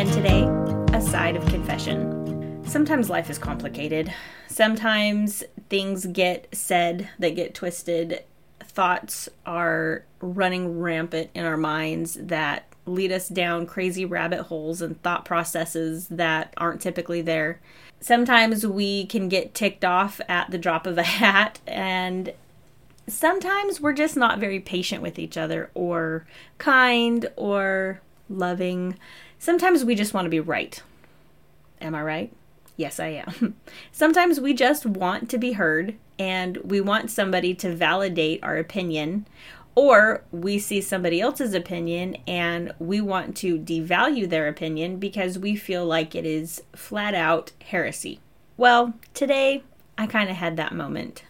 And 0.00 0.10
today, 0.14 0.44
a 0.96 1.00
side 1.02 1.36
of 1.36 1.44
confession. 1.48 2.64
Sometimes 2.66 3.10
life 3.10 3.28
is 3.28 3.36
complicated. 3.36 4.10
Sometimes 4.48 5.44
things 5.68 6.06
get 6.06 6.48
said 6.52 7.10
that 7.18 7.36
get 7.36 7.54
twisted. 7.54 8.24
Thoughts 8.60 9.28
are 9.44 10.06
running 10.22 10.80
rampant 10.80 11.28
in 11.34 11.44
our 11.44 11.58
minds 11.58 12.14
that 12.14 12.64
lead 12.86 13.12
us 13.12 13.28
down 13.28 13.66
crazy 13.66 14.06
rabbit 14.06 14.44
holes 14.44 14.80
and 14.80 15.02
thought 15.02 15.26
processes 15.26 16.08
that 16.08 16.54
aren't 16.56 16.80
typically 16.80 17.20
there. 17.20 17.60
Sometimes 18.00 18.66
we 18.66 19.04
can 19.04 19.28
get 19.28 19.52
ticked 19.52 19.84
off 19.84 20.18
at 20.30 20.50
the 20.50 20.56
drop 20.56 20.86
of 20.86 20.96
a 20.96 21.02
hat, 21.20 21.60
and 21.66 22.32
sometimes 23.06 23.82
we're 23.82 23.92
just 23.92 24.16
not 24.16 24.38
very 24.38 24.60
patient 24.60 25.02
with 25.02 25.18
each 25.18 25.36
other 25.36 25.70
or 25.74 26.26
kind 26.56 27.26
or 27.36 28.00
loving. 28.30 28.96
Sometimes 29.40 29.86
we 29.86 29.94
just 29.94 30.12
want 30.12 30.26
to 30.26 30.30
be 30.30 30.38
right. 30.38 30.82
Am 31.80 31.94
I 31.94 32.02
right? 32.02 32.32
Yes, 32.76 33.00
I 33.00 33.24
am. 33.26 33.56
Sometimes 33.90 34.38
we 34.38 34.52
just 34.52 34.84
want 34.84 35.30
to 35.30 35.38
be 35.38 35.52
heard 35.52 35.96
and 36.18 36.58
we 36.58 36.82
want 36.82 37.10
somebody 37.10 37.54
to 37.54 37.74
validate 37.74 38.44
our 38.44 38.58
opinion, 38.58 39.26
or 39.74 40.24
we 40.30 40.58
see 40.58 40.82
somebody 40.82 41.22
else's 41.22 41.54
opinion 41.54 42.18
and 42.26 42.74
we 42.78 43.00
want 43.00 43.34
to 43.38 43.58
devalue 43.58 44.28
their 44.28 44.46
opinion 44.46 44.98
because 44.98 45.38
we 45.38 45.56
feel 45.56 45.86
like 45.86 46.14
it 46.14 46.26
is 46.26 46.62
flat 46.76 47.14
out 47.14 47.52
heresy. 47.64 48.20
Well, 48.58 48.92
today 49.14 49.62
I 49.96 50.06
kind 50.06 50.28
of 50.28 50.36
had 50.36 50.58
that 50.58 50.74
moment. 50.74 51.24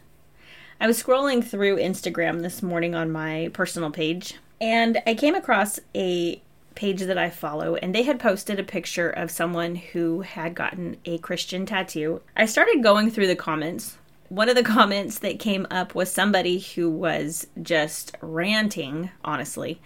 I 0.80 0.88
was 0.88 1.00
scrolling 1.00 1.44
through 1.44 1.76
Instagram 1.76 2.42
this 2.42 2.60
morning 2.60 2.96
on 2.96 3.12
my 3.12 3.50
personal 3.52 3.92
page, 3.92 4.34
and 4.60 5.00
I 5.06 5.14
came 5.14 5.36
across 5.36 5.78
a 5.94 6.42
page 6.74 7.00
that 7.02 7.18
I 7.18 7.30
follow, 7.30 7.76
and 7.76 7.94
they 7.94 8.02
had 8.02 8.20
posted 8.20 8.58
a 8.58 8.64
picture 8.64 9.10
of 9.10 9.30
someone 9.30 9.74
who 9.74 10.20
had 10.22 10.54
gotten 10.54 10.96
a 11.04 11.18
Christian 11.18 11.66
tattoo. 11.66 12.22
I 12.36 12.46
started 12.46 12.82
going 12.82 13.10
through 13.10 13.26
the 13.26 13.36
comments. 13.36 13.98
One 14.28 14.48
of 14.48 14.56
the 14.56 14.62
comments 14.78 15.18
that 15.18 15.38
came 15.38 15.66
up 15.70 15.94
was 15.94 16.10
somebody 16.10 16.58
who 16.58 16.90
was 16.90 17.46
just 17.60 18.16
ranting, 18.20 19.10
honestly, 19.24 19.80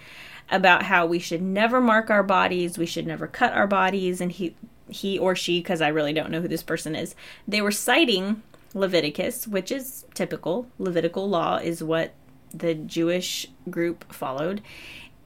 about 0.51 0.83
how 0.85 1.07
we 1.07 1.19
should 1.19 1.43
never 1.43 1.81
mark 1.81 2.11
our 2.11 2.23
bodies, 2.23 2.79
we 2.79 2.87
should 2.87 3.07
never 3.07 3.27
cut 3.27 3.53
our 3.53 3.67
bodies, 3.67 4.21
and 4.21 4.33
he 4.33 4.55
he 4.89 5.19
or 5.19 5.35
she, 5.35 5.61
because 5.61 5.81
I 5.81 5.89
really 5.89 6.13
don't 6.13 6.31
know 6.31 6.43
who 6.43 6.49
this 6.49 6.63
person 6.63 6.95
is, 6.95 7.15
they 7.49 7.63
were 7.63 7.73
citing 7.73 8.43
Leviticus, 8.75 9.47
which 9.47 9.73
is 9.73 10.05
typical. 10.15 10.69
Levitical 10.79 11.29
law 11.29 11.57
is 11.57 11.83
what 11.83 12.13
the 12.53 12.75
Jewish 12.75 13.47
group 13.71 14.13
followed. 14.13 14.63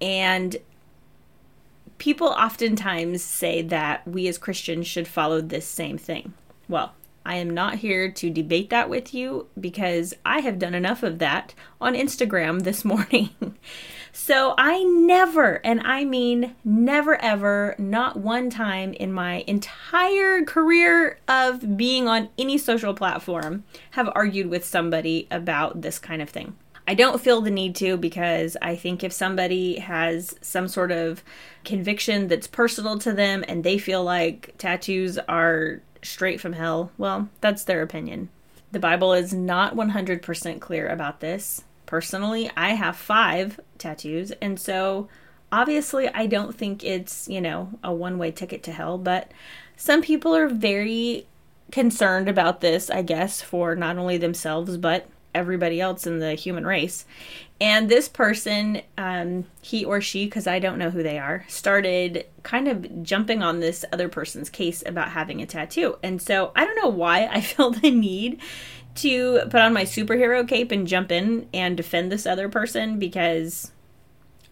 And 0.01 0.57
people 1.99 2.29
oftentimes 2.29 3.23
say 3.23 3.63
that 3.63 4.07
we 4.07 4.29
as 4.29 4.39
Christians 4.39 4.87
should 4.87 5.09
follow 5.09 5.41
this 5.41 5.67
same 5.67 5.99
thing. 5.99 6.35
Well, 6.69 6.95
I 7.29 7.35
am 7.35 7.51
not 7.51 7.75
here 7.77 8.11
to 8.11 8.31
debate 8.31 8.71
that 8.71 8.89
with 8.89 9.13
you 9.13 9.49
because 9.61 10.15
I 10.25 10.41
have 10.41 10.59
done 10.59 10.75
enough 10.75 11.03
of 11.03 11.19
that 11.19 11.55
on 11.79 11.95
Instagram 11.95 12.63
this 12.65 12.87
morning. 12.87 13.31
so 14.13 14.55
I 14.57 14.83
never, 14.83 15.61
and 15.65 15.83
I 15.83 16.05
mean 16.05 16.55
never 16.65 17.21
ever, 17.21 17.75
not 17.79 18.17
one 18.17 18.49
time 18.49 18.95
in 18.95 19.13
my 19.13 19.45
entire 19.47 20.43
career 20.43 21.19
of 21.29 21.77
being 21.77 22.09
on 22.09 22.31
any 22.39 22.57
social 22.57 22.95
platform, 22.95 23.65
have 23.91 24.09
argued 24.15 24.47
with 24.47 24.65
somebody 24.65 25.29
about 25.31 25.83
this 25.83 25.99
kind 25.99 26.23
of 26.23 26.31
thing. 26.31 26.57
I 26.89 26.95
don't 26.95 27.21
feel 27.21 27.43
the 27.43 27.51
need 27.51 27.77
to 27.77 27.99
because 27.99 28.57
I 28.63 28.75
think 28.75 29.05
if 29.05 29.13
somebody 29.13 29.79
has 29.79 30.35
some 30.41 30.69
sort 30.69 30.91
of 30.91 31.23
conviction 31.63 32.29
that's 32.29 32.47
personal 32.47 32.99
to 33.01 33.13
them 33.13 33.45
and 33.47 33.63
they 33.63 33.77
feel 33.77 34.03
like 34.03 34.55
tattoos 34.57 35.19
are 35.29 35.83
straight 36.03 36.41
from 36.41 36.55
hell, 36.55 36.91
well, 36.97 37.29
that's 37.43 37.63
their 37.63 37.83
opinion. 37.83 38.31
The 38.73 38.79
Bible 38.79 39.13
is 39.13 39.35
not 39.35 39.77
100% 39.77 40.61
clear 40.61 40.89
about 40.89 41.21
this. 41.21 41.63
Personally, 41.85 42.51
I 42.57 42.71
have 42.71 42.97
five 42.97 43.61
tattoos, 43.77 44.31
and 44.41 44.59
so 44.59 45.09
obviously 45.53 46.09
I 46.09 46.25
don't 46.25 46.57
think 46.57 46.83
it's, 46.85 47.29
you 47.29 47.43
know, 47.43 47.69
a 47.85 47.93
one 47.93 48.17
way 48.17 48.31
ticket 48.31 48.63
to 48.63 48.73
hell, 48.73 48.97
but 48.97 49.31
some 49.77 50.01
people 50.01 50.35
are 50.35 50.49
very 50.49 51.27
concerned 51.71 52.31
about 52.31 52.63
this, 52.63 52.89
I 52.89 53.03
guess, 53.03 53.43
for 53.43 53.77
not 53.77 53.99
only 53.99 54.17
themselves, 54.17 54.79
but 54.79 55.07
everybody 55.35 55.81
else 55.81 56.07
in 56.07 56.19
the 56.19 56.35
human 56.35 56.67
race. 56.67 57.05
And 57.61 57.89
this 57.89 58.09
person, 58.09 58.83
um, 58.97 59.47
he 59.61 59.85
or 59.85 60.01
she, 60.01 60.27
because 60.27 60.47
I 60.47 60.59
don't 60.59 60.79
know 60.79 60.91
who 60.91 61.03
they 61.03 61.19
are, 61.19 61.45
started 61.49 62.27
kind 62.43 62.69
of 62.69 63.03
jumping 63.03 63.43
on 63.43 63.61
this 63.61 63.85
other 63.93 64.09
person's 64.09 64.49
case 64.49 64.83
about 64.87 65.11
having 65.11 65.43
a 65.43 65.47
tattoo. 65.47 65.97
And 66.03 66.23
so 66.23 66.53
I 66.55 66.65
don't 66.65 66.77
know 66.77 66.89
why 66.89 67.27
I 67.27 67.41
felt 67.41 67.83
the 67.83 67.91
need 67.91 68.41
to 68.97 69.41
put 69.51 69.61
on 69.61 69.73
my 69.73 69.85
superhero 69.85 70.47
cape 70.47 70.73
and 70.73 70.87
jump 70.87 71.13
in 71.13 71.49
and 71.53 71.77
defend 71.77 72.11
this 72.11 72.27
other 72.27 72.49
person 72.49 72.99
because 72.99 73.73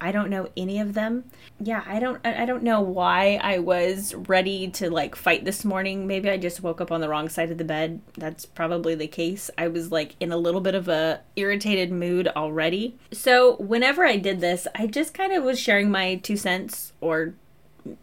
I 0.00 0.12
don't 0.12 0.28
know 0.28 0.48
any 0.56 0.78
of 0.78 0.94
them. 0.94 1.24
Yeah, 1.58 1.82
I 1.86 1.98
don't 2.00 2.24
I 2.24 2.44
don't 2.44 2.62
know 2.62 2.80
why 2.80 3.40
I 3.42 3.58
was 3.58 4.14
ready 4.14 4.68
to 4.72 4.90
like 4.90 5.14
fight 5.16 5.44
this 5.44 5.64
morning. 5.64 6.06
Maybe 6.06 6.28
I 6.28 6.36
just 6.36 6.62
woke 6.62 6.80
up 6.80 6.92
on 6.92 7.00
the 7.00 7.08
wrong 7.08 7.28
side 7.28 7.50
of 7.50 7.58
the 7.58 7.64
bed. 7.64 8.00
That's 8.16 8.44
probably 8.44 8.94
the 8.94 9.06
case. 9.06 9.50
I 9.56 9.68
was 9.68 9.90
like 9.90 10.14
in 10.20 10.32
a 10.32 10.36
little 10.36 10.60
bit 10.60 10.74
of 10.74 10.88
a 10.88 11.20
irritated 11.34 11.90
mood 11.90 12.28
already. 12.28 12.96
So, 13.10 13.56
whenever 13.56 14.04
I 14.04 14.16
did 14.16 14.40
this, 14.40 14.66
I 14.74 14.86
just 14.86 15.14
kind 15.14 15.32
of 15.32 15.44
was 15.44 15.58
sharing 15.58 15.90
my 15.90 16.16
2 16.16 16.36
cents 16.36 16.92
or 17.00 17.34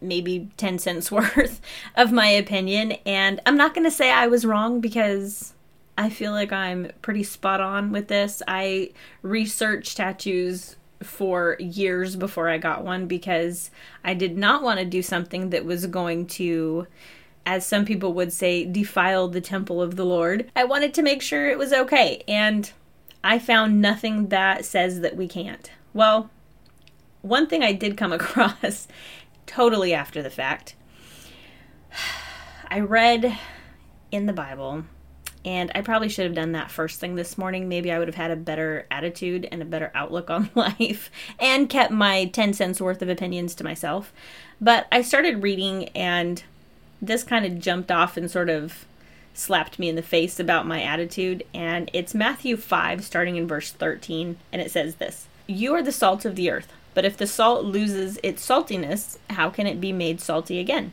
maybe 0.00 0.50
10 0.56 0.78
cents 0.78 1.12
worth 1.12 1.60
of 1.94 2.10
my 2.10 2.28
opinion 2.28 2.92
and 3.04 3.40
I'm 3.44 3.56
not 3.56 3.74
going 3.74 3.84
to 3.84 3.90
say 3.90 4.10
I 4.10 4.26
was 4.26 4.46
wrong 4.46 4.80
because 4.80 5.52
I 5.96 6.10
feel 6.10 6.32
like 6.32 6.52
I'm 6.52 6.90
pretty 7.02 7.22
spot 7.22 7.60
on 7.60 7.92
with 7.92 8.08
this. 8.08 8.42
I 8.48 8.90
research 9.22 9.94
tattoos 9.94 10.76
for 11.02 11.56
years 11.58 12.16
before 12.16 12.48
I 12.48 12.58
got 12.58 12.84
one 12.84 13.06
because 13.06 13.70
I 14.02 14.14
did 14.14 14.36
not 14.36 14.62
want 14.62 14.78
to 14.80 14.84
do 14.84 15.02
something 15.02 15.50
that 15.50 15.64
was 15.64 15.86
going 15.86 16.26
to 16.28 16.86
as 17.46 17.66
some 17.66 17.84
people 17.84 18.14
would 18.14 18.32
say 18.32 18.64
defile 18.64 19.28
the 19.28 19.40
temple 19.40 19.82
of 19.82 19.96
the 19.96 20.04
Lord. 20.04 20.50
I 20.56 20.64
wanted 20.64 20.94
to 20.94 21.02
make 21.02 21.20
sure 21.20 21.48
it 21.48 21.58
was 21.58 21.72
okay 21.72 22.22
and 22.26 22.70
I 23.22 23.38
found 23.38 23.80
nothing 23.80 24.28
that 24.28 24.64
says 24.64 25.00
that 25.00 25.16
we 25.16 25.28
can't. 25.28 25.70
Well, 25.92 26.30
one 27.22 27.46
thing 27.46 27.62
I 27.62 27.72
did 27.72 27.96
come 27.96 28.12
across 28.14 28.88
totally 29.46 29.92
after 29.94 30.22
the 30.22 30.30
fact. 30.30 30.74
I 32.70 32.80
read 32.80 33.38
in 34.10 34.26
the 34.26 34.32
Bible 34.32 34.84
and 35.44 35.70
I 35.74 35.82
probably 35.82 36.08
should 36.08 36.24
have 36.24 36.34
done 36.34 36.52
that 36.52 36.70
first 36.70 37.00
thing 37.00 37.16
this 37.16 37.36
morning. 37.36 37.68
Maybe 37.68 37.92
I 37.92 37.98
would 37.98 38.08
have 38.08 38.14
had 38.14 38.30
a 38.30 38.36
better 38.36 38.86
attitude 38.90 39.46
and 39.52 39.60
a 39.60 39.66
better 39.66 39.90
outlook 39.94 40.30
on 40.30 40.50
life 40.54 41.10
and 41.38 41.68
kept 41.68 41.92
my 41.92 42.26
10 42.26 42.54
cents 42.54 42.80
worth 42.80 43.02
of 43.02 43.08
opinions 43.08 43.54
to 43.56 43.64
myself. 43.64 44.12
But 44.60 44.86
I 44.90 45.02
started 45.02 45.42
reading, 45.42 45.88
and 45.90 46.42
this 47.02 47.22
kind 47.22 47.44
of 47.44 47.58
jumped 47.58 47.90
off 47.90 48.16
and 48.16 48.30
sort 48.30 48.48
of 48.48 48.86
slapped 49.34 49.78
me 49.78 49.88
in 49.88 49.96
the 49.96 50.02
face 50.02 50.40
about 50.40 50.66
my 50.66 50.82
attitude. 50.82 51.44
And 51.52 51.90
it's 51.92 52.14
Matthew 52.14 52.56
5, 52.56 53.04
starting 53.04 53.36
in 53.36 53.46
verse 53.46 53.70
13, 53.70 54.38
and 54.52 54.62
it 54.62 54.70
says 54.70 54.94
this 54.94 55.26
You 55.46 55.74
are 55.74 55.82
the 55.82 55.92
salt 55.92 56.24
of 56.24 56.36
the 56.36 56.50
earth, 56.50 56.72
but 56.94 57.04
if 57.04 57.16
the 57.16 57.26
salt 57.26 57.64
loses 57.64 58.18
its 58.22 58.46
saltiness, 58.46 59.18
how 59.30 59.50
can 59.50 59.66
it 59.66 59.80
be 59.80 59.92
made 59.92 60.20
salty 60.20 60.58
again? 60.58 60.92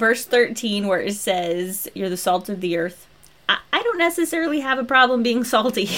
verse 0.00 0.24
13 0.24 0.88
where 0.88 1.02
it 1.02 1.14
says 1.14 1.86
you're 1.94 2.08
the 2.08 2.16
salt 2.16 2.48
of 2.48 2.62
the 2.62 2.76
earth. 2.78 3.06
I, 3.48 3.58
I 3.70 3.82
don't 3.82 3.98
necessarily 3.98 4.60
have 4.60 4.78
a 4.78 4.84
problem 4.84 5.22
being 5.22 5.44
salty. 5.44 5.90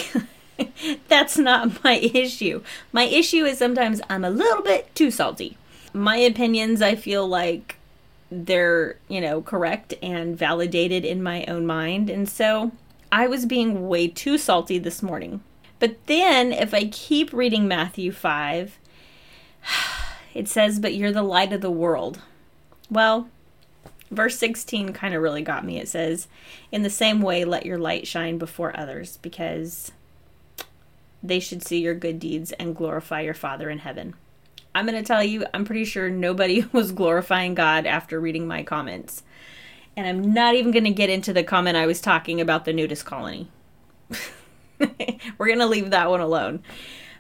That's 1.09 1.39
not 1.39 1.83
my 1.85 1.95
issue. 1.99 2.63
My 2.93 3.05
issue 3.05 3.45
is 3.45 3.59
sometimes 3.59 4.03
i'm 4.11 4.25
a 4.25 4.31
little 4.31 4.63
bit 4.63 4.93
too 4.97 5.13
salty. 5.13 5.57
My 5.95 6.17
opinions 6.17 6.83
i 6.83 6.97
feel 6.97 7.27
like 7.27 7.77
they're 8.31 8.97
you 9.09 9.21
know 9.21 9.41
correct 9.41 9.95
and 10.03 10.37
validated 10.37 11.05
in 11.05 11.23
my 11.23 11.45
own 11.47 11.65
mind. 11.65 12.11
And 12.11 12.29
so 12.29 12.73
i 13.13 13.29
was 13.29 13.47
being 13.47 13.89
way 13.89 14.09
too 14.09 14.37
salty 14.37 14.79
this 14.79 15.01
morning. 15.01 15.43
But 15.79 16.07
then 16.07 16.53
if 16.53 16.75
i 16.75 16.87
keep 16.87 17.33
reading 17.33 17.69
matthew 17.69 18.11
5 18.11 18.81
it 20.35 20.49
says 20.49 20.81
but 20.81 20.95
you're 20.95 21.13
the 21.13 21.23
light 21.23 21.53
of 21.53 21.61
the 21.61 21.71
world. 21.71 22.21
Well, 22.91 23.29
verse 24.13 24.39
16 24.39 24.93
kind 24.93 25.15
of 25.15 25.23
really 25.23 25.43
got 25.43 25.65
me. 25.65 25.79
It 25.79 25.89
says, 25.89 26.29
In 26.71 26.83
the 26.83 26.91
same 26.91 27.21
way, 27.21 27.45
let 27.45 27.67
your 27.67 27.79
light 27.79 28.07
shine 28.07 28.39
before 28.39 28.79
others, 28.79 29.19
because 29.19 29.91
they 31.23 31.41
should 31.41 31.63
see 31.63 31.81
your 31.81 31.95
good 31.95 32.19
deeds 32.19 32.53
and 32.53 32.77
glorify 32.77 33.21
your 33.21 33.35
Father 33.35 33.71
in 33.71 33.79
heaven. 33.79 34.15
I'm 34.75 34.87
going 34.87 34.99
to 34.99 35.07
tell 35.07 35.23
you, 35.23 35.45
I'm 35.53 35.65
pretty 35.65 35.85
sure 35.85 36.11
nobody 36.11 36.65
was 36.73 36.93
glorifying 36.93 37.55
God 37.55 37.87
after 37.87 38.21
reading 38.21 38.47
my 38.47 38.63
comments. 38.63 39.23
And 39.97 40.07
I'm 40.07 40.33
not 40.33 40.55
even 40.55 40.73
going 40.73 40.85
to 40.85 40.91
get 40.91 41.11
into 41.11 41.33
the 41.33 41.45
comment 41.45 41.77
I 41.77 41.87
was 41.87 42.01
talking 42.01 42.41
about 42.41 42.65
the 42.65 42.73
nudist 42.73 43.05
colony. 43.05 43.51
We're 44.79 45.47
going 45.47 45.59
to 45.59 45.67
leave 45.67 45.91
that 45.91 46.09
one 46.09 46.21
alone. 46.21 46.63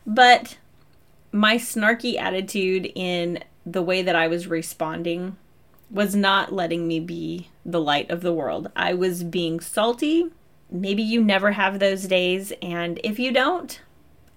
But 0.06 0.56
my 1.32 1.56
snarky 1.56 2.18
attitude 2.18 2.90
in 2.94 3.44
the 3.64 3.82
way 3.82 4.02
that 4.02 4.16
I 4.16 4.26
was 4.26 4.46
responding 4.46 5.36
was 5.92 6.16
not 6.16 6.52
letting 6.52 6.88
me 6.88 6.98
be 6.98 7.48
the 7.64 7.80
light 7.80 8.10
of 8.10 8.22
the 8.22 8.32
world. 8.32 8.70
I 8.74 8.94
was 8.94 9.22
being 9.22 9.60
salty. 9.60 10.30
Maybe 10.70 11.02
you 11.02 11.22
never 11.22 11.52
have 11.52 11.78
those 11.78 12.04
days. 12.04 12.52
And 12.62 12.98
if 13.04 13.18
you 13.18 13.30
don't, 13.30 13.78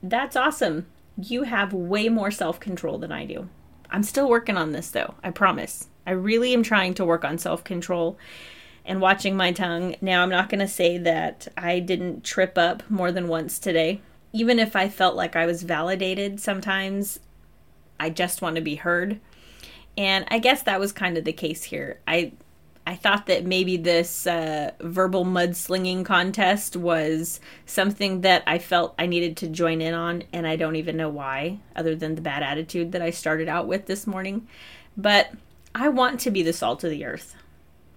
that's 0.04 0.36
awesome. 0.36 0.86
You 1.18 1.44
have 1.44 1.74
way 1.74 2.10
more 2.10 2.30
self 2.30 2.60
control 2.60 2.98
than 2.98 3.14
I 3.14 3.26
do. 3.26 3.48
I'm 3.90 4.04
still 4.04 4.28
working 4.28 4.58
on 4.58 4.74
this 4.74 4.92
though, 4.92 5.16
I 5.24 5.32
promise. 5.32 5.88
I 6.06 6.12
really 6.12 6.54
am 6.54 6.62
trying 6.62 6.94
to 6.96 7.06
work 7.06 7.24
on 7.24 7.38
self 7.38 7.64
control 7.64 8.18
and 8.84 9.02
watching 9.02 9.38
my 9.38 9.52
tongue. 9.54 9.96
Now, 10.02 10.22
I'm 10.22 10.30
not 10.30 10.50
going 10.50 10.60
to 10.60 10.68
say 10.68 10.98
that 11.00 11.48
I 11.58 11.80
didn't 11.80 12.24
trip 12.24 12.58
up 12.58 12.84
more 12.90 13.12
than 13.12 13.28
once 13.28 13.58
today. 13.58 14.02
Even 14.34 14.60
if 14.60 14.76
I 14.76 14.90
felt 14.90 15.16
like 15.16 15.36
I 15.36 15.46
was 15.46 15.64
validated, 15.64 16.40
sometimes 16.40 17.20
I 18.00 18.10
just 18.10 18.42
want 18.42 18.58
to 18.58 18.62
be 18.62 18.76
heard. 18.76 19.22
And 19.98 20.26
I 20.30 20.40
guess 20.40 20.64
that 20.64 20.80
was 20.80 20.92
kind 20.92 21.18
of 21.18 21.24
the 21.24 21.34
case 21.34 21.64
here. 21.64 22.00
I 22.08 22.34
I 22.88 22.96
thought 22.96 23.26
that 23.26 23.46
maybe 23.46 23.78
this 23.78 24.28
uh, 24.28 24.72
verbal 24.80 25.26
mudslinging 25.26 26.06
contest 26.06 26.76
was 26.76 27.40
something 27.66 28.22
that 28.22 28.44
I 28.46 28.60
felt 28.60 28.94
I 29.00 29.08
needed 29.08 29.38
to 29.38 29.48
join 29.48 29.82
in 29.82 29.96
on, 29.96 30.24
and 30.32 30.46
I 30.46 30.56
don't 30.56 30.76
even 30.76 30.96
know 30.96 31.10
why, 31.10 31.60
other 31.76 31.96
than 31.96 32.14
the 32.14 32.22
bad 32.22 32.44
attitude 32.44 32.92
that 32.92 33.02
I 33.02 33.10
started 33.10 33.50
out 33.50 33.68
with 33.68 33.88
this 33.88 34.06
morning. 34.06 34.48
But 34.96 35.32
I 35.74 35.90
want 35.90 36.20
to 36.22 36.32
be 36.32 36.44
the 36.44 36.54
salt 36.54 36.84
of 36.84 36.92
the 36.92 37.06
earth. 37.06 37.36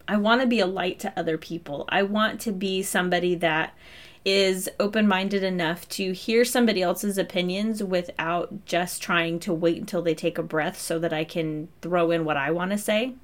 I 0.08 0.16
want 0.16 0.40
to 0.40 0.46
be 0.46 0.58
a 0.58 0.66
light 0.66 0.98
to 1.00 1.12
other 1.18 1.36
people. 1.36 1.84
I 1.90 2.02
want 2.02 2.40
to 2.42 2.52
be 2.52 2.82
somebody 2.82 3.34
that 3.36 3.74
is 4.24 4.68
open 4.78 5.06
minded 5.06 5.42
enough 5.42 5.88
to 5.88 6.12
hear 6.12 6.44
somebody 6.44 6.82
else's 6.82 7.18
opinions 7.18 7.82
without 7.82 8.64
just 8.66 9.02
trying 9.02 9.38
to 9.40 9.52
wait 9.54 9.78
until 9.78 10.02
they 10.02 10.14
take 10.14 10.38
a 10.38 10.42
breath 10.42 10.78
so 10.78 10.98
that 10.98 11.12
I 11.12 11.24
can 11.24 11.68
throw 11.80 12.10
in 12.10 12.24
what 12.24 12.36
I 12.36 12.50
want 12.50 12.72
to 12.72 12.78
say. 12.78 13.14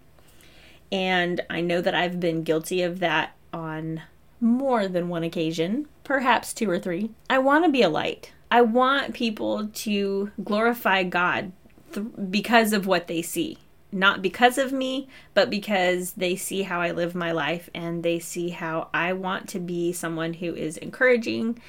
And 0.92 1.40
I 1.50 1.60
know 1.60 1.80
that 1.80 1.94
I've 1.94 2.20
been 2.20 2.44
guilty 2.44 2.82
of 2.82 3.00
that 3.00 3.34
on 3.52 4.02
more 4.40 4.86
than 4.86 5.08
one 5.08 5.24
occasion, 5.24 5.88
perhaps 6.04 6.52
two 6.52 6.70
or 6.70 6.78
three. 6.78 7.10
I 7.28 7.38
want 7.38 7.64
to 7.64 7.70
be 7.70 7.82
a 7.82 7.88
light. 7.88 8.32
I 8.50 8.60
want 8.60 9.14
people 9.14 9.68
to 9.68 10.30
glorify 10.42 11.02
God 11.02 11.52
th- 11.92 12.06
because 12.30 12.72
of 12.72 12.86
what 12.86 13.06
they 13.08 13.22
see. 13.22 13.58
Not 13.94 14.22
because 14.22 14.58
of 14.58 14.72
me, 14.72 15.08
but 15.34 15.50
because 15.50 16.14
they 16.14 16.34
see 16.34 16.62
how 16.62 16.80
I 16.80 16.90
live 16.90 17.14
my 17.14 17.30
life 17.30 17.70
and 17.72 18.02
they 18.02 18.18
see 18.18 18.48
how 18.48 18.88
I 18.92 19.12
want 19.12 19.48
to 19.50 19.60
be 19.60 19.92
someone 19.92 20.34
who 20.34 20.52
is 20.52 20.76
encouraging. 20.78 21.62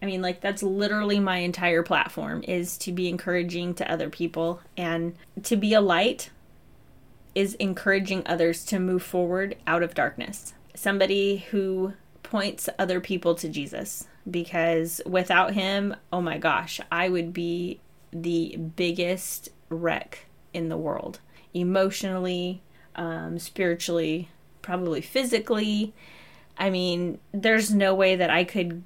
I 0.00 0.06
mean, 0.06 0.22
like, 0.22 0.40
that's 0.40 0.62
literally 0.62 1.18
my 1.18 1.38
entire 1.38 1.82
platform 1.82 2.44
is 2.46 2.78
to 2.78 2.92
be 2.92 3.08
encouraging 3.08 3.74
to 3.74 3.90
other 3.90 4.08
people 4.08 4.60
and 4.76 5.16
to 5.42 5.56
be 5.56 5.74
a 5.74 5.80
light 5.80 6.30
is 7.34 7.54
encouraging 7.54 8.22
others 8.26 8.64
to 8.66 8.78
move 8.78 9.02
forward 9.02 9.56
out 9.66 9.82
of 9.82 9.92
darkness. 9.92 10.54
Somebody 10.76 11.38
who 11.50 11.94
points 12.22 12.68
other 12.78 13.00
people 13.00 13.34
to 13.34 13.48
Jesus 13.48 14.06
because 14.30 15.00
without 15.04 15.54
him, 15.54 15.96
oh 16.12 16.20
my 16.20 16.38
gosh, 16.38 16.80
I 16.92 17.08
would 17.08 17.32
be 17.32 17.80
the 18.12 18.56
biggest 18.76 19.48
wreck 19.68 20.26
in 20.54 20.68
the 20.68 20.76
world. 20.76 21.18
Emotionally, 21.54 22.62
um, 22.96 23.38
spiritually, 23.38 24.28
probably 24.62 25.00
physically. 25.00 25.92
I 26.56 26.70
mean, 26.70 27.18
there's 27.32 27.72
no 27.72 27.94
way 27.94 28.16
that 28.16 28.30
I 28.30 28.44
could 28.44 28.82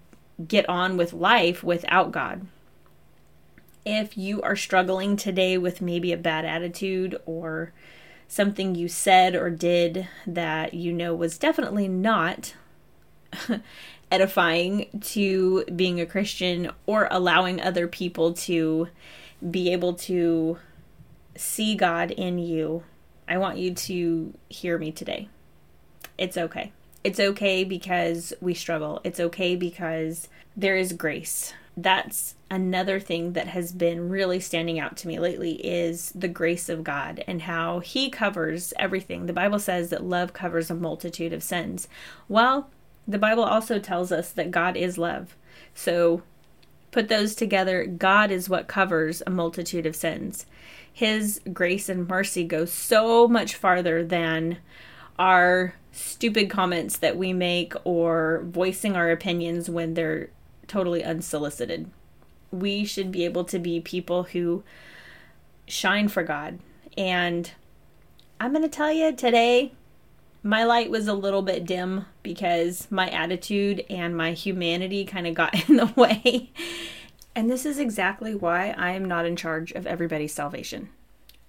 get 0.46 0.68
on 0.68 0.96
with 0.96 1.12
life 1.12 1.62
without 1.62 2.12
God. 2.12 2.46
If 3.84 4.18
you 4.18 4.42
are 4.42 4.56
struggling 4.56 5.16
today 5.16 5.56
with 5.56 5.80
maybe 5.80 6.12
a 6.12 6.16
bad 6.16 6.44
attitude 6.44 7.20
or 7.24 7.72
something 8.28 8.74
you 8.74 8.88
said 8.88 9.34
or 9.34 9.50
did 9.50 10.08
that 10.26 10.74
you 10.74 10.92
know 10.92 11.14
was 11.14 11.38
definitely 11.38 11.86
not 11.86 12.54
edifying 14.10 14.86
to 15.00 15.64
being 15.66 16.00
a 16.00 16.06
Christian 16.06 16.70
or 16.86 17.08
allowing 17.10 17.60
other 17.60 17.86
people 17.86 18.32
to 18.32 18.88
be 19.50 19.72
able 19.72 19.94
to 19.94 20.58
see 21.40 21.74
God 21.74 22.10
in 22.10 22.38
you, 22.38 22.84
I 23.28 23.38
want 23.38 23.58
you 23.58 23.74
to 23.74 24.34
hear 24.48 24.78
me 24.78 24.92
today. 24.92 25.28
It's 26.18 26.36
okay. 26.36 26.72
It's 27.04 27.20
okay 27.20 27.64
because 27.64 28.32
we 28.40 28.54
struggle. 28.54 29.00
It's 29.04 29.20
okay 29.20 29.56
because 29.56 30.28
there 30.56 30.76
is 30.76 30.92
grace 30.92 31.52
that's 31.76 32.36
another 32.50 32.98
thing 32.98 33.34
that 33.34 33.48
has 33.48 33.72
been 33.72 34.08
really 34.08 34.40
standing 34.40 34.78
out 34.78 34.96
to 34.96 35.08
me 35.08 35.18
lately 35.18 35.54
is 35.66 36.10
the 36.14 36.28
grace 36.28 36.68
of 36.70 36.82
God 36.82 37.22
and 37.26 37.42
how 37.42 37.80
he 37.80 38.08
covers 38.08 38.72
everything. 38.78 39.26
The 39.26 39.34
Bible 39.34 39.58
says 39.58 39.90
that 39.90 40.02
love 40.02 40.32
covers 40.32 40.70
a 40.70 40.74
multitude 40.74 41.34
of 41.34 41.42
sins. 41.42 41.86
Well, 42.28 42.70
the 43.06 43.18
Bible 43.18 43.44
also 43.44 43.78
tells 43.78 44.10
us 44.10 44.32
that 44.32 44.50
God 44.50 44.76
is 44.76 44.96
love. 44.96 45.36
So 45.74 46.22
put 46.96 47.08
those 47.08 47.34
together, 47.34 47.84
God 47.84 48.30
is 48.30 48.48
what 48.48 48.68
covers 48.68 49.22
a 49.26 49.30
multitude 49.30 49.84
of 49.84 49.94
sins. 49.94 50.46
His 50.90 51.42
grace 51.52 51.90
and 51.90 52.08
mercy 52.08 52.42
go 52.42 52.64
so 52.64 53.28
much 53.28 53.54
farther 53.54 54.02
than 54.02 54.56
our 55.18 55.74
stupid 55.92 56.48
comments 56.48 56.96
that 56.96 57.18
we 57.18 57.34
make 57.34 57.74
or 57.84 58.44
voicing 58.46 58.96
our 58.96 59.10
opinions 59.10 59.68
when 59.68 59.92
they're 59.92 60.30
totally 60.68 61.04
unsolicited. 61.04 61.90
We 62.50 62.86
should 62.86 63.12
be 63.12 63.26
able 63.26 63.44
to 63.44 63.58
be 63.58 63.78
people 63.78 64.22
who 64.22 64.64
shine 65.66 66.08
for 66.08 66.22
God. 66.22 66.60
And 66.96 67.50
I'm 68.40 68.52
going 68.52 68.62
to 68.62 68.70
tell 68.70 68.90
you 68.90 69.12
today, 69.12 69.72
my 70.46 70.62
light 70.62 70.90
was 70.90 71.08
a 71.08 71.14
little 71.14 71.42
bit 71.42 71.66
dim 71.66 72.06
because 72.22 72.86
my 72.88 73.10
attitude 73.10 73.84
and 73.90 74.16
my 74.16 74.30
humanity 74.30 75.04
kind 75.04 75.26
of 75.26 75.34
got 75.34 75.54
in 75.68 75.76
the 75.76 75.92
way. 75.96 76.52
And 77.34 77.50
this 77.50 77.66
is 77.66 77.80
exactly 77.80 78.34
why 78.34 78.70
I 78.78 78.92
am 78.92 79.04
not 79.04 79.26
in 79.26 79.34
charge 79.34 79.72
of 79.72 79.86
everybody's 79.86 80.32
salvation. 80.32 80.90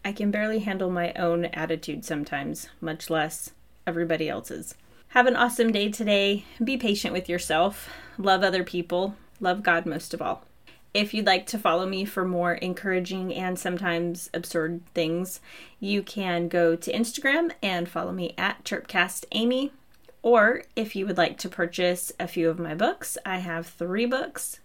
I 0.04 0.14
can 0.14 0.32
barely 0.32 0.60
handle 0.60 0.90
my 0.90 1.14
own 1.14 1.46
attitude 1.46 2.06
sometimes, 2.06 2.70
much 2.82 3.10
less 3.12 3.52
everybody 3.86 4.28
else's. 4.28 4.74
Have 5.10 5.28
an 5.28 5.36
awesome 5.36 5.72
day 5.72 5.90
today. 5.90 6.46
Be 6.62 6.76
patient 6.76 7.14
with 7.14 7.30
yourself. 7.30 7.90
Love 8.18 8.44
other 8.44 8.64
people. 8.64 9.16
Love 9.40 9.62
God 9.62 9.86
most 9.86 10.14
of 10.16 10.22
all. 10.24 10.47
If 10.98 11.14
you'd 11.14 11.28
like 11.28 11.46
to 11.48 11.60
follow 11.60 11.86
me 11.86 12.06
for 12.06 12.26
more 12.26 12.56
encouraging 12.56 13.32
and 13.32 13.60
sometimes 13.60 14.32
absurd 14.34 14.82
things, 14.96 15.42
you 15.80 16.02
can 16.02 16.48
go 16.48 16.76
to 16.76 16.92
Instagram 16.92 17.52
and 17.62 17.88
follow 17.88 18.12
me 18.12 18.34
at 18.36 18.64
ChirpcastAmy. 18.64 19.70
Or 20.24 20.64
if 20.76 20.96
you 20.96 21.06
would 21.06 21.20
like 21.20 21.38
to 21.38 21.50
purchase 21.50 22.12
a 22.20 22.28
few 22.28 22.50
of 22.50 22.58
my 22.58 22.74
books, 22.74 23.16
I 23.24 23.38
have 23.38 23.68
three 23.68 24.08
books 24.08 24.60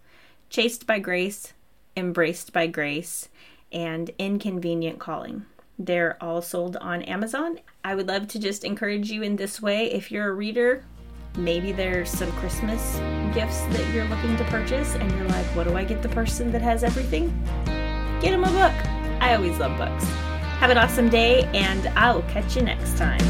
Chased 0.49 0.87
by 0.87 1.01
Grace, 1.01 1.53
Embraced 1.99 2.51
by 2.51 2.67
Grace, 2.67 3.29
and 3.71 4.11
Inconvenient 4.19 4.99
Calling. 4.99 5.45
They're 5.79 6.17
all 6.19 6.41
sold 6.41 6.79
on 6.79 7.03
Amazon. 7.03 7.59
I 7.85 7.95
would 7.95 8.09
love 8.09 8.27
to 8.29 8.39
just 8.39 8.65
encourage 8.65 9.11
you 9.11 9.21
in 9.21 9.37
this 9.37 9.61
way. 9.61 9.93
If 9.93 10.11
you're 10.11 10.31
a 10.31 10.35
reader, 10.35 10.87
maybe 11.37 11.73
there's 11.73 12.11
some 12.11 12.31
Christmas 12.33 12.97
gifts 13.35 13.61
that 13.77 13.95
you're 13.95 14.05
looking 14.07 14.37
to 14.37 14.45
purchase, 14.45 14.95
and 14.95 15.11
you're 15.13 15.29
like, 15.29 15.47
what 15.57 15.67
do 15.67 15.77
I 15.77 15.85
get 15.85 16.03
the 16.03 16.09
person 16.11 16.53
that 16.53 16.63
has 16.63 16.85
everything? 16.85 17.29
Get 18.21 18.31
them 18.31 18.45
a 18.45 18.49
book. 18.49 18.75
I 19.21 19.35
always 19.35 19.59
love 19.59 19.77
books. 19.79 20.05
Have 20.59 20.71
an 20.71 20.79
awesome 20.79 21.09
day, 21.09 21.45
and 21.55 21.89
I'll 21.99 22.23
catch 22.23 22.57
you 22.57 22.63
next 22.63 22.97
time. 22.97 23.21